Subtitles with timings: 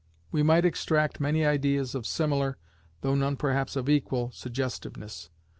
[0.31, 2.57] We might extract many ideas of similar,
[3.01, 5.29] though none perhaps of equal, suggestiveness.